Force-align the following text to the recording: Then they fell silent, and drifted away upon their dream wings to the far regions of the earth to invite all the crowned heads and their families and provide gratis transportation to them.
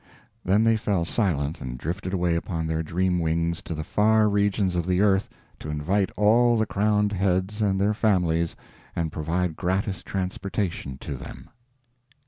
Then 0.43 0.63
they 0.63 0.77
fell 0.77 1.05
silent, 1.05 1.61
and 1.61 1.77
drifted 1.77 2.11
away 2.11 2.33
upon 2.35 2.65
their 2.65 2.81
dream 2.81 3.19
wings 3.19 3.61
to 3.61 3.75
the 3.75 3.83
far 3.83 4.27
regions 4.29 4.75
of 4.75 4.87
the 4.87 4.99
earth 4.99 5.29
to 5.59 5.69
invite 5.69 6.09
all 6.17 6.57
the 6.57 6.65
crowned 6.65 7.11
heads 7.13 7.61
and 7.61 7.79
their 7.79 7.93
families 7.93 8.55
and 8.95 9.11
provide 9.11 9.55
gratis 9.55 10.01
transportation 10.01 10.97
to 11.01 11.15
them. 11.17 11.51